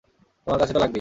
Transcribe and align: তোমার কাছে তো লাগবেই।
তোমার 0.47 0.59
কাছে 0.61 0.73
তো 0.73 0.79
লাগবেই। 0.79 0.89